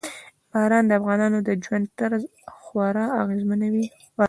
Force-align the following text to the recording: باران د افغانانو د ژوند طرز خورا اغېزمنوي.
باران 0.51 0.83
د 0.87 0.91
افغانانو 0.99 1.37
د 1.47 1.49
ژوند 1.63 1.85
طرز 1.99 2.23
خورا 2.63 3.05
اغېزمنوي. 3.21 3.85